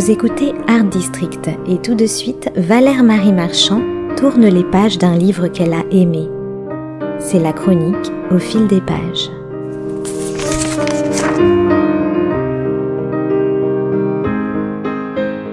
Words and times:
Vous 0.00 0.10
écoutez 0.10 0.54
Art 0.66 0.84
District 0.84 1.50
et 1.68 1.76
tout 1.76 1.94
de 1.94 2.06
suite, 2.06 2.50
Valère 2.56 3.02
Marie 3.02 3.34
Marchand 3.34 3.82
tourne 4.16 4.46
les 4.46 4.64
pages 4.64 4.96
d'un 4.96 5.14
livre 5.14 5.48
qu'elle 5.48 5.74
a 5.74 5.84
aimé. 5.90 6.26
C'est 7.18 7.38
la 7.38 7.52
chronique 7.52 8.10
au 8.30 8.38
fil 8.38 8.66
des 8.66 8.80
pages. 8.80 9.28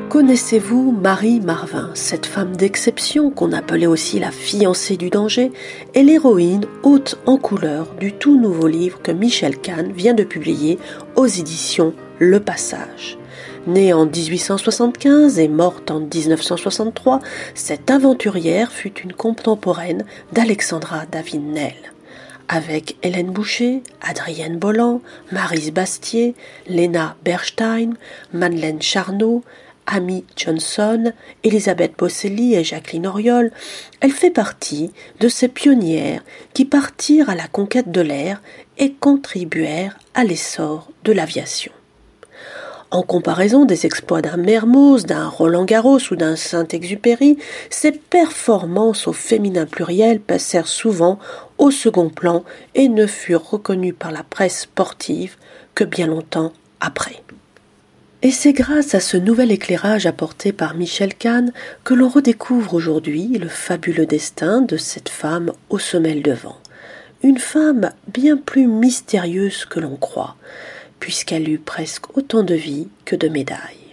Connaissez-vous 0.07 0.93
Marie 0.93 1.41
Marvin, 1.41 1.89
cette 1.93 2.25
femme 2.25 2.55
d'exception 2.55 3.31
qu'on 3.31 3.51
appelait 3.51 3.85
aussi 3.85 4.17
la 4.17 4.31
fiancée 4.31 4.95
du 4.95 5.09
danger, 5.09 5.51
et 5.93 6.03
l'héroïne 6.03 6.63
haute 6.83 7.19
en 7.25 7.35
couleur 7.35 7.87
du 7.99 8.13
tout 8.13 8.39
nouveau 8.39 8.67
livre 8.67 9.01
que 9.01 9.11
Michel 9.11 9.57
Kahn 9.57 9.91
vient 9.91 10.13
de 10.13 10.23
publier 10.23 10.79
aux 11.17 11.27
éditions 11.27 11.93
Le 12.19 12.39
Passage. 12.39 13.17
Née 13.67 13.91
en 13.91 14.05
1875 14.05 15.39
et 15.39 15.49
morte 15.49 15.91
en 15.91 15.99
1963, 15.99 17.19
cette 17.53 17.91
aventurière 17.91 18.71
fut 18.71 18.97
une 19.01 19.11
contemporaine 19.11 20.05
d'Alexandra 20.31 21.05
David-Nel. 21.11 21.75
Avec 22.47 22.95
Hélène 23.03 23.31
Boucher, 23.31 23.83
Adrienne 23.99 24.57
Bolland, 24.57 25.01
Marise 25.33 25.73
Bastier, 25.73 26.33
Léna 26.67 27.17
Berstein, 27.25 27.95
Madeleine 28.31 28.81
Charnot, 28.81 29.43
Amy 29.85 30.23
Johnson, 30.37 31.11
Elisabeth 31.43 31.91
Bosselli 31.97 32.55
et 32.55 32.63
Jacqueline 32.63 33.07
Oriol, 33.07 33.51
elle 33.99 34.13
fait 34.13 34.31
partie 34.31 34.93
de 35.19 35.27
ces 35.27 35.49
pionnières 35.49 36.23
qui 36.53 36.63
partirent 36.63 37.29
à 37.29 37.35
la 37.35 37.49
conquête 37.49 37.91
de 37.91 38.01
l'air 38.01 38.41
et 38.77 38.93
contribuèrent 38.93 39.99
à 40.13 40.23
l'essor 40.23 40.89
de 41.03 41.11
l'aviation. 41.11 41.73
En 42.89 43.01
comparaison 43.01 43.65
des 43.65 43.85
exploits 43.85 44.21
d'un 44.21 44.37
Mermoz, 44.37 45.05
d'un 45.05 45.27
Roland 45.27 45.65
Garros 45.65 45.99
ou 46.09 46.15
d'un 46.15 46.37
Saint-Exupéry, 46.37 47.37
ses 47.69 47.91
performances 47.91 49.07
au 49.07 49.13
féminin 49.13 49.65
pluriel 49.65 50.21
passèrent 50.21 50.67
souvent 50.67 51.19
au 51.57 51.69
second 51.69 52.09
plan 52.09 52.45
et 52.75 52.87
ne 52.87 53.05
furent 53.05 53.49
reconnues 53.49 53.93
par 53.93 54.11
la 54.11 54.23
presse 54.23 54.61
sportive 54.61 55.35
que 55.75 55.83
bien 55.83 56.07
longtemps 56.07 56.53
après. 56.79 57.23
Et 58.21 58.31
c'est 58.31 58.53
grâce 58.53 58.95
à 58.95 59.01
ce 59.01 59.17
nouvel 59.17 59.51
éclairage 59.51 60.05
apporté 60.05 60.53
par 60.53 60.73
Michel 60.73 61.13
Kahn 61.13 61.51
que 61.83 61.93
l'on 61.93 62.07
redécouvre 62.07 62.73
aujourd'hui 62.73 63.37
le 63.37 63.49
fabuleux 63.49 64.05
destin 64.05 64.61
de 64.61 64.77
cette 64.77 65.09
femme 65.09 65.51
aux 65.69 65.77
semelles 65.77 66.23
de 66.23 66.31
vent. 66.31 66.57
Une 67.21 67.37
femme 67.37 67.91
bien 68.07 68.37
plus 68.37 68.67
mystérieuse 68.67 69.65
que 69.65 69.79
l'on 69.79 69.97
croit, 69.97 70.35
puisqu'elle 70.99 71.49
eut 71.49 71.59
presque 71.59 72.17
autant 72.17 72.43
de 72.43 72.55
vie 72.55 72.87
que 73.05 73.15
de 73.15 73.27
médailles. 73.27 73.87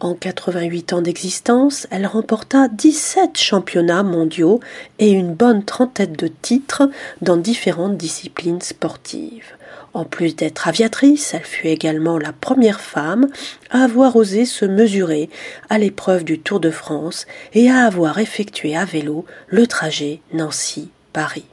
En 0.00 0.14
88 0.14 0.92
ans 0.92 1.02
d'existence, 1.02 1.88
elle 1.90 2.06
remporta 2.06 2.68
17 2.68 3.36
championnats 3.36 4.04
mondiaux 4.04 4.60
et 5.00 5.10
une 5.10 5.34
bonne 5.34 5.64
trentaine 5.64 6.12
de 6.12 6.28
titres 6.28 6.88
dans 7.20 7.36
différentes 7.36 7.96
disciplines 7.96 8.60
sportives. 8.60 9.56
En 9.94 10.04
plus 10.04 10.36
d'être 10.36 10.68
aviatrice, 10.68 11.34
elle 11.34 11.42
fut 11.42 11.66
également 11.66 12.16
la 12.16 12.32
première 12.32 12.80
femme 12.80 13.26
à 13.70 13.82
avoir 13.82 14.14
osé 14.14 14.44
se 14.44 14.64
mesurer 14.64 15.30
à 15.68 15.78
l'épreuve 15.78 16.22
du 16.22 16.38
Tour 16.38 16.60
de 16.60 16.70
France 16.70 17.26
et 17.52 17.68
à 17.68 17.84
avoir 17.84 18.18
effectué 18.18 18.76
à 18.76 18.84
vélo 18.84 19.24
le 19.48 19.66
trajet 19.66 20.20
Nancy-Paris. 20.32 21.46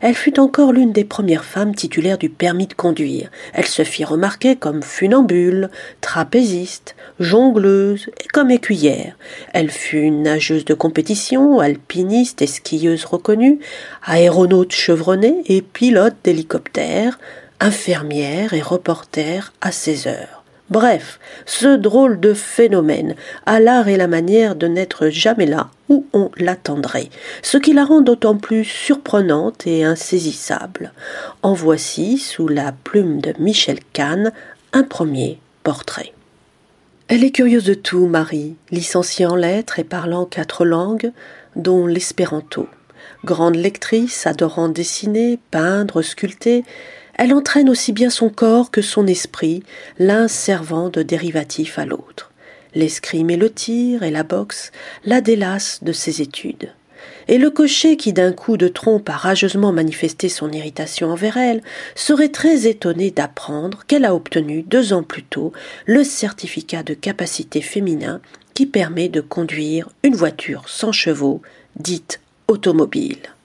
Elle 0.00 0.14
fut 0.14 0.38
encore 0.38 0.72
l'une 0.72 0.92
des 0.92 1.04
premières 1.04 1.44
femmes 1.44 1.74
titulaires 1.74 2.18
du 2.18 2.28
permis 2.28 2.66
de 2.66 2.74
conduire. 2.74 3.30
Elle 3.52 3.66
se 3.66 3.84
fit 3.84 4.04
remarquer 4.04 4.56
comme 4.56 4.82
funambule, 4.82 5.70
trapéziste, 6.00 6.96
jongleuse 7.20 8.08
et 8.24 8.28
comme 8.28 8.50
écuyère. 8.50 9.16
Elle 9.52 9.70
fut 9.70 10.10
nageuse 10.10 10.64
de 10.64 10.74
compétition, 10.74 11.60
alpiniste 11.60 12.42
et 12.42 12.46
skieuse 12.46 13.04
reconnue, 13.04 13.60
aéronaute 14.04 14.72
chevronnée 14.72 15.42
et 15.46 15.62
pilote 15.62 16.16
d'hélicoptère, 16.24 17.18
infirmière 17.60 18.52
et 18.52 18.62
reporter 18.62 19.52
à 19.60 19.72
ses 19.72 20.08
heures. 20.08 20.35
Bref, 20.68 21.20
ce 21.44 21.76
drôle 21.76 22.18
de 22.18 22.34
phénomène 22.34 23.14
a 23.46 23.60
l'art 23.60 23.86
et 23.86 23.96
la 23.96 24.08
manière 24.08 24.56
de 24.56 24.66
n'être 24.66 25.10
jamais 25.10 25.46
là 25.46 25.70
où 25.88 26.06
on 26.12 26.30
l'attendrait, 26.36 27.08
ce 27.42 27.56
qui 27.56 27.72
la 27.72 27.84
rend 27.84 28.00
d'autant 28.00 28.36
plus 28.36 28.64
surprenante 28.64 29.64
et 29.66 29.84
insaisissable. 29.84 30.92
En 31.42 31.54
voici, 31.54 32.18
sous 32.18 32.48
la 32.48 32.72
plume 32.72 33.20
de 33.20 33.32
Michel 33.38 33.78
Kahn, 33.92 34.32
un 34.72 34.82
premier 34.82 35.38
portrait. 35.62 36.12
Elle 37.06 37.22
est 37.22 37.30
curieuse 37.30 37.64
de 37.64 37.74
tout, 37.74 38.08
Marie, 38.08 38.56
licenciée 38.72 39.26
en 39.26 39.36
lettres 39.36 39.78
et 39.78 39.84
parlant 39.84 40.24
quatre 40.24 40.64
langues, 40.64 41.12
dont 41.54 41.86
l'espéranto. 41.86 42.68
Grande 43.24 43.54
lectrice, 43.54 44.26
adorant 44.26 44.68
dessiner, 44.68 45.38
peindre, 45.52 46.02
sculpter, 46.02 46.64
elle 47.16 47.34
entraîne 47.34 47.68
aussi 47.68 47.92
bien 47.92 48.10
son 48.10 48.28
corps 48.28 48.70
que 48.70 48.82
son 48.82 49.06
esprit, 49.06 49.62
l'un 49.98 50.28
servant 50.28 50.88
de 50.88 51.02
dérivatif 51.02 51.78
à 51.78 51.86
l'autre. 51.86 52.30
L'escrime 52.74 53.30
et 53.30 53.36
le 53.36 53.50
tir 53.50 54.02
et 54.02 54.10
la 54.10 54.22
boxe 54.22 54.70
la 55.04 55.20
délassent 55.20 55.82
de 55.82 55.92
ses 55.92 56.20
études. 56.20 56.72
Et 57.28 57.38
le 57.38 57.50
cocher 57.50 57.96
qui 57.96 58.12
d'un 58.12 58.32
coup 58.32 58.56
de 58.56 58.68
trompe 58.68 59.08
a 59.08 59.16
rageusement 59.16 59.72
manifesté 59.72 60.28
son 60.28 60.52
irritation 60.52 61.10
envers 61.10 61.36
elle 61.36 61.62
serait 61.94 62.28
très 62.28 62.66
étonné 62.66 63.10
d'apprendre 63.10 63.84
qu'elle 63.86 64.04
a 64.04 64.14
obtenu 64.14 64.62
deux 64.62 64.92
ans 64.92 65.02
plus 65.02 65.24
tôt 65.24 65.52
le 65.86 66.04
certificat 66.04 66.82
de 66.82 66.94
capacité 66.94 67.62
féminin 67.62 68.20
qui 68.54 68.66
permet 68.66 69.08
de 69.08 69.20
conduire 69.20 69.88
une 70.02 70.14
voiture 70.14 70.68
sans 70.68 70.92
chevaux, 70.92 71.42
dite 71.76 72.20
automobile. 72.48 73.35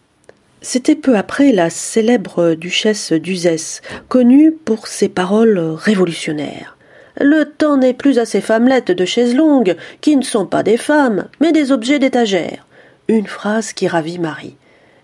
C'était 0.64 0.96
peu 0.96 1.18
après 1.18 1.52
la 1.52 1.72
célèbre 1.72 2.54
duchesse 2.54 3.14
d'Uzès, 3.14 3.82
connue 4.10 4.52
pour 4.52 4.86
ses 4.86 5.10
paroles 5.10 5.58
révolutionnaires. 5.58 6.78
Le 7.20 7.46
temps 7.46 7.78
n'est 7.78 7.96
plus 7.96 8.20
à 8.20 8.26
ces 8.26 8.42
femmelettes 8.42 8.92
de 8.92 9.06
chaises 9.06 9.36
longues, 9.36 9.76
qui 10.02 10.16
ne 10.16 10.22
sont 10.22 10.46
pas 10.46 10.62
des 10.62 10.78
femmes, 10.78 11.28
mais 11.40 11.52
des 11.52 11.72
objets 11.72 11.98
d'étagère. 11.98 12.68
Une 13.08 13.26
phrase 13.26 13.74
qui 13.74 13.88
ravit 13.88 14.20
Marie. 14.20 14.56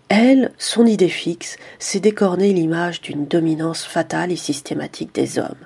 Elle, 0.10 0.52
son 0.58 0.86
idée 0.86 1.10
fixe, 1.10 1.58
c'est 1.80 2.00
d'écorner 2.00 2.54
l'image 2.54 3.02
d'une 3.02 3.26
dominance 3.26 3.84
fatale 3.84 4.32
et 4.32 4.38
systématique 4.38 5.14
des 5.14 5.38
hommes. 5.38 5.66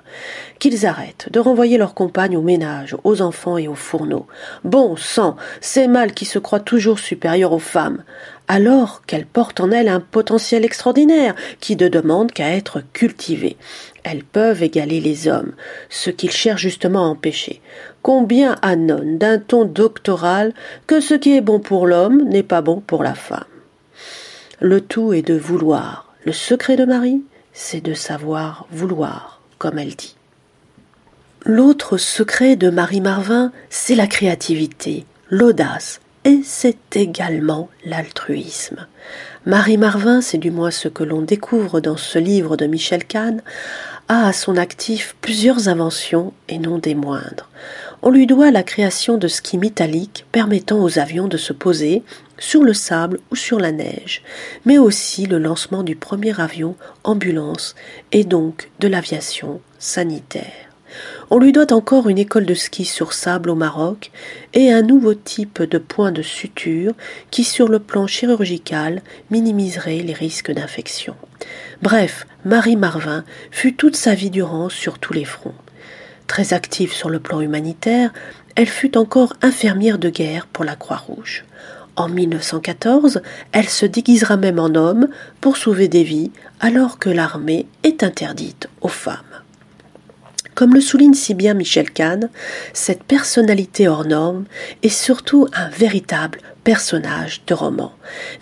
Qu'ils 0.58 0.84
arrêtent 0.84 1.28
de 1.30 1.38
renvoyer 1.38 1.78
leurs 1.78 1.94
compagnes 1.94 2.36
au 2.36 2.42
ménage, 2.42 2.96
aux 3.04 3.22
enfants 3.22 3.56
et 3.56 3.68
aux 3.68 3.76
fourneaux. 3.76 4.26
Bon 4.64 4.96
sang, 4.96 5.36
ces 5.60 5.86
mâles 5.86 6.12
qui 6.12 6.24
se 6.24 6.40
croient 6.40 6.58
toujours 6.58 6.98
supérieurs 6.98 7.52
aux 7.52 7.60
femmes, 7.60 8.02
alors 8.48 9.02
qu'elles 9.06 9.26
portent 9.26 9.60
en 9.60 9.70
elles 9.70 9.88
un 9.88 10.00
potentiel 10.00 10.64
extraordinaire 10.64 11.36
qui 11.60 11.76
ne 11.76 11.86
demande 11.86 12.32
qu'à 12.32 12.50
être 12.50 12.82
cultivé. 12.92 13.56
Elles 14.02 14.24
peuvent 14.24 14.64
égaler 14.64 14.98
les 14.98 15.28
hommes, 15.28 15.52
ce 15.88 16.10
qu'ils 16.10 16.32
cherchent 16.32 16.62
justement 16.62 17.04
à 17.04 17.08
empêcher. 17.08 17.60
Combien 18.02 18.56
annonce 18.60 19.18
d'un 19.18 19.38
ton 19.38 19.64
doctoral 19.64 20.52
que 20.88 20.98
ce 20.98 21.14
qui 21.14 21.36
est 21.36 21.40
bon 21.40 21.60
pour 21.60 21.86
l'homme 21.86 22.24
n'est 22.24 22.42
pas 22.42 22.60
bon 22.60 22.80
pour 22.84 23.04
la 23.04 23.14
femme. 23.14 23.44
Le 24.64 24.80
tout 24.80 25.12
est 25.12 25.22
de 25.22 25.34
vouloir. 25.36 26.14
Le 26.24 26.30
secret 26.30 26.76
de 26.76 26.84
Marie, 26.84 27.20
c'est 27.52 27.80
de 27.80 27.94
savoir 27.94 28.68
vouloir, 28.70 29.40
comme 29.58 29.76
elle 29.76 29.96
dit. 29.96 30.14
L'autre 31.44 31.96
secret 31.96 32.54
de 32.54 32.70
Marie 32.70 33.00
Marvin, 33.00 33.50
c'est 33.70 33.96
la 33.96 34.06
créativité, 34.06 35.04
l'audace, 35.30 36.00
et 36.24 36.42
c'est 36.44 36.94
également 36.94 37.70
l'altruisme. 37.84 38.86
Marie 39.46 39.78
Marvin, 39.78 40.20
c'est 40.20 40.38
du 40.38 40.52
moins 40.52 40.70
ce 40.70 40.86
que 40.86 41.02
l'on 41.02 41.22
découvre 41.22 41.80
dans 41.80 41.96
ce 41.96 42.20
livre 42.20 42.56
de 42.56 42.66
Michel 42.66 43.04
Kahn, 43.04 43.42
a 44.06 44.28
à 44.28 44.32
son 44.32 44.56
actif 44.56 45.16
plusieurs 45.20 45.66
inventions 45.66 46.32
et 46.48 46.60
non 46.60 46.78
des 46.78 46.94
moindres. 46.94 47.48
On 48.04 48.10
lui 48.10 48.26
doit 48.26 48.50
la 48.50 48.64
création 48.64 49.16
de 49.16 49.28
skis 49.28 49.58
métalliques 49.58 50.26
permettant 50.32 50.82
aux 50.82 50.98
avions 50.98 51.28
de 51.28 51.36
se 51.36 51.52
poser 51.52 52.02
sur 52.36 52.64
le 52.64 52.74
sable 52.74 53.20
ou 53.30 53.36
sur 53.36 53.60
la 53.60 53.70
neige, 53.70 54.22
mais 54.64 54.76
aussi 54.76 55.26
le 55.26 55.38
lancement 55.38 55.84
du 55.84 55.94
premier 55.94 56.40
avion 56.40 56.74
ambulance 57.04 57.76
et 58.10 58.24
donc 58.24 58.70
de 58.80 58.88
l'aviation 58.88 59.60
sanitaire. 59.78 60.72
On 61.30 61.38
lui 61.38 61.52
doit 61.52 61.72
encore 61.72 62.08
une 62.08 62.18
école 62.18 62.44
de 62.44 62.54
ski 62.54 62.84
sur 62.84 63.12
sable 63.12 63.50
au 63.50 63.54
Maroc 63.54 64.10
et 64.52 64.72
un 64.72 64.82
nouveau 64.82 65.14
type 65.14 65.62
de 65.62 65.78
point 65.78 66.10
de 66.10 66.22
suture 66.22 66.92
qui, 67.30 67.44
sur 67.44 67.68
le 67.68 67.78
plan 67.78 68.08
chirurgical, 68.08 69.00
minimiserait 69.30 70.00
les 70.00 70.12
risques 70.12 70.50
d'infection. 70.50 71.14
Bref, 71.80 72.26
Marie 72.44 72.76
Marvin 72.76 73.24
fut 73.52 73.74
toute 73.74 73.96
sa 73.96 74.14
vie 74.14 74.30
durant 74.30 74.68
sur 74.68 74.98
tous 74.98 75.12
les 75.12 75.24
fronts. 75.24 75.54
Très 76.26 76.52
active 76.52 76.92
sur 76.92 77.10
le 77.10 77.20
plan 77.20 77.40
humanitaire, 77.40 78.12
elle 78.54 78.68
fut 78.68 78.96
encore 78.96 79.34
infirmière 79.42 79.98
de 79.98 80.10
guerre 80.10 80.46
pour 80.46 80.64
la 80.64 80.76
Croix-Rouge. 80.76 81.44
En 81.96 82.08
1914, 82.08 83.20
elle 83.52 83.68
se 83.68 83.84
déguisera 83.84 84.36
même 84.36 84.58
en 84.58 84.74
homme 84.74 85.08
pour 85.40 85.56
sauver 85.56 85.88
des 85.88 86.04
vies 86.04 86.30
alors 86.60 86.98
que 86.98 87.10
l'armée 87.10 87.66
est 87.82 88.02
interdite 88.02 88.68
aux 88.80 88.88
femmes. 88.88 89.41
Comme 90.62 90.74
le 90.74 90.80
souligne 90.80 91.14
si 91.14 91.34
bien 91.34 91.54
Michel 91.54 91.90
Kahn, 91.90 92.30
cette 92.72 93.02
personnalité 93.02 93.88
hors 93.88 94.04
norme 94.04 94.44
est 94.84 94.88
surtout 94.90 95.48
un 95.52 95.68
véritable 95.70 96.38
personnage 96.62 97.42
de 97.48 97.54
roman. 97.54 97.92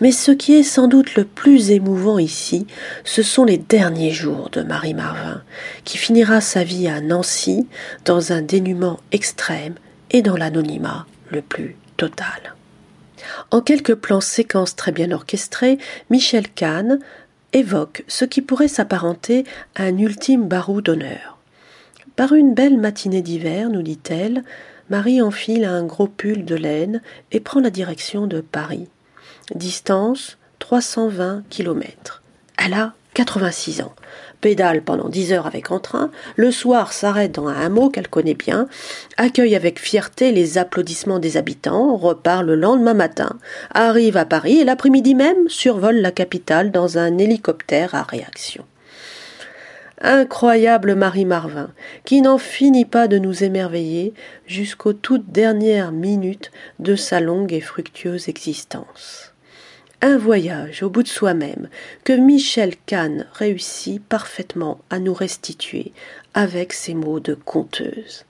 Mais 0.02 0.12
ce 0.12 0.30
qui 0.30 0.52
est 0.52 0.62
sans 0.62 0.86
doute 0.86 1.14
le 1.14 1.24
plus 1.24 1.70
émouvant 1.70 2.18
ici, 2.18 2.66
ce 3.04 3.22
sont 3.22 3.46
les 3.46 3.56
derniers 3.56 4.10
jours 4.10 4.50
de 4.50 4.60
Marie 4.60 4.92
Marvin, 4.92 5.40
qui 5.86 5.96
finira 5.96 6.42
sa 6.42 6.62
vie 6.62 6.88
à 6.88 7.00
Nancy 7.00 7.66
dans 8.04 8.32
un 8.32 8.42
dénuement 8.42 9.00
extrême 9.12 9.76
et 10.10 10.20
dans 10.20 10.36
l'anonymat 10.36 11.06
le 11.30 11.40
plus 11.40 11.74
total. 11.96 12.54
En 13.50 13.62
quelques 13.62 13.94
plans 13.94 14.20
séquences 14.20 14.76
très 14.76 14.92
bien 14.92 15.10
orchestrés, 15.10 15.78
Michel 16.10 16.50
Kahn 16.50 16.98
évoque 17.54 18.04
ce 18.08 18.26
qui 18.26 18.42
pourrait 18.42 18.68
s'apparenter 18.68 19.44
à 19.74 19.84
un 19.84 19.96
ultime 19.96 20.46
barou 20.46 20.82
d'honneur. 20.82 21.39
Par 22.20 22.34
une 22.34 22.52
belle 22.52 22.76
matinée 22.76 23.22
d'hiver, 23.22 23.70
nous 23.70 23.80
dit-elle, 23.80 24.44
Marie 24.90 25.22
enfile 25.22 25.64
un 25.64 25.84
gros 25.84 26.06
pull 26.06 26.44
de 26.44 26.54
laine 26.54 27.00
et 27.32 27.40
prend 27.40 27.60
la 27.60 27.70
direction 27.70 28.26
de 28.26 28.42
Paris. 28.42 28.88
Distance 29.54 30.36
320 30.58 31.44
kilomètres. 31.48 32.22
Elle 32.62 32.74
a 32.74 32.92
86 33.14 33.80
ans 33.80 33.94
pédale 34.42 34.82
pendant 34.82 35.08
dix 35.08 35.32
heures 35.32 35.46
avec 35.46 35.70
entrain, 35.70 36.10
le 36.36 36.50
soir 36.50 36.92
s'arrête 36.92 37.32
dans 37.32 37.48
un 37.48 37.58
hameau 37.58 37.88
qu'elle 37.88 38.08
connaît 38.08 38.34
bien, 38.34 38.68
accueille 39.16 39.56
avec 39.56 39.78
fierté 39.78 40.30
les 40.30 40.58
applaudissements 40.58 41.20
des 41.20 41.38
habitants, 41.38 41.96
repart 41.96 42.42
le 42.42 42.54
lendemain 42.54 42.94
matin, 42.94 43.38
arrive 43.72 44.18
à 44.18 44.26
Paris 44.26 44.58
et 44.58 44.64
l'après-midi 44.64 45.14
même 45.14 45.48
survole 45.48 45.96
la 45.96 46.10
capitale 46.10 46.70
dans 46.70 46.98
un 46.98 47.16
hélicoptère 47.16 47.94
à 47.94 48.02
réaction. 48.02 48.64
Incroyable 50.00 50.94
Marie 50.94 51.26
Marvin, 51.26 51.72
qui 52.04 52.22
n'en 52.22 52.38
finit 52.38 52.84
pas 52.84 53.06
de 53.06 53.18
nous 53.18 53.44
émerveiller 53.44 54.14
jusqu'aux 54.46 54.94
toutes 54.94 55.30
dernières 55.30 55.92
minutes 55.92 56.50
de 56.78 56.96
sa 56.96 57.20
longue 57.20 57.52
et 57.52 57.60
fructueuse 57.60 58.28
existence 58.28 59.30
un 60.02 60.16
voyage 60.16 60.82
au 60.82 60.90
bout 60.90 61.02
de 61.02 61.08
soi-même 61.08 61.68
que 62.04 62.12
Michel 62.12 62.74
Kahn 62.86 63.26
réussit 63.32 64.02
parfaitement 64.02 64.80
à 64.88 64.98
nous 64.98 65.14
restituer 65.14 65.92
avec 66.34 66.72
ses 66.72 66.94
mots 66.94 67.20
de 67.20 67.34
conteuse. 67.34 68.24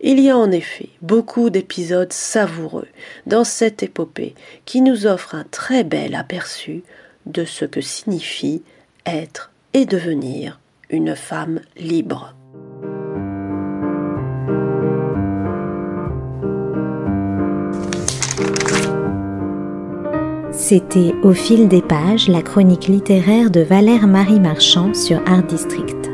Il 0.00 0.20
y 0.20 0.28
a 0.28 0.36
en 0.36 0.50
effet 0.50 0.90
beaucoup 1.00 1.48
d'épisodes 1.48 2.12
savoureux 2.12 2.88
dans 3.26 3.44
cette 3.44 3.82
épopée 3.82 4.34
qui 4.66 4.82
nous 4.82 5.06
offre 5.06 5.34
un 5.34 5.44
très 5.44 5.82
bel 5.82 6.14
aperçu 6.14 6.82
de 7.26 7.44
ce 7.44 7.64
que 7.64 7.80
signifie 7.80 8.62
être 9.06 9.50
et 9.72 9.86
devenir 9.86 10.60
une 10.90 11.14
femme 11.16 11.60
libre. 11.76 12.34
C'était 20.52 21.12
Au 21.22 21.32
fil 21.32 21.68
des 21.68 21.82
pages, 21.82 22.28
la 22.28 22.40
chronique 22.40 22.86
littéraire 22.86 23.50
de 23.50 23.60
Valère 23.60 24.06
Marie 24.06 24.40
Marchand 24.40 24.94
sur 24.94 25.20
Art 25.26 25.42
District. 25.42 26.13